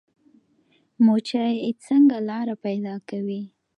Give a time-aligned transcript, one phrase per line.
[1.05, 1.55] مچۍ
[1.85, 3.41] څنګه لاره پیدا کوي؟